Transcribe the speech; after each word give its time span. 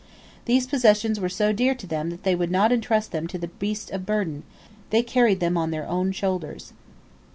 These 0.45 0.65
possessions 0.65 1.19
were 1.19 1.29
so 1.29 1.53
dear 1.53 1.75
to 1.75 1.85
them 1.85 2.09
that 2.09 2.23
they 2.23 2.33
would 2.33 2.49
not 2.49 2.71
entrust 2.71 3.11
them 3.11 3.27
to 3.27 3.37
the 3.37 3.49
beasts 3.49 3.91
of 3.91 4.03
burden, 4.03 4.41
they 4.89 5.03
carried 5.03 5.39
them 5.41 5.57
on 5.59 5.69
their 5.69 5.87
own 5.87 6.11
shoulders. 6.11 6.73